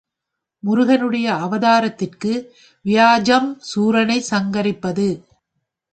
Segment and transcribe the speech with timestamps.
[0.63, 2.31] முருகனுடைய அவதாரத்திற்கு
[2.85, 5.07] வியாஜம் சூரனைச் சங்கரிப்பது.